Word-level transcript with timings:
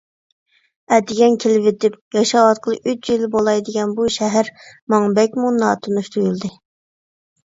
ئەتىگەن 0.95 1.35
كېلىۋېتىپ، 1.41 1.99
ياشاۋاتقىلى 2.15 2.79
ئۈچ 2.93 3.11
يىل 3.13 3.25
بولاي 3.35 3.61
دېگەن 3.67 3.93
بۇ 3.99 4.05
شەھەر 4.15 4.49
ماڭا 4.95 5.11
بەكمۇ 5.21 5.53
ناتونۇش 5.59 6.11
تۇيۇلدى. 6.17 6.51